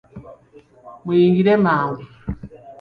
Muyingire 1.03 1.53
mangu! 1.63 2.03